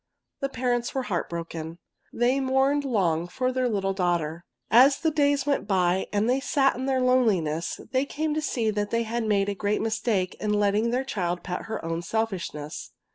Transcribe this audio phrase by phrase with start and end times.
[0.39, 1.77] The parents were heart broken.
[2.11, 4.43] They mourned long for their little daughter.
[4.71, 8.71] As the days went by and they sat in their loneliness they came to see
[8.71, 12.93] that they had made a great mistake in letting their child pet her own selfishness.